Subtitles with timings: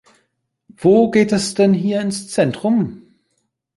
[0.77, 3.03] Wo geht es denn hier ins Zentrum?